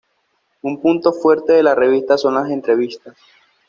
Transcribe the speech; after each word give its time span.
Un 0.63 0.81
punto 0.81 1.13
fuerte 1.13 1.53
de 1.53 1.61
la 1.61 1.75
revista 1.75 2.17
son 2.17 2.33
las 2.33 2.49
entrevistas. 2.49 3.15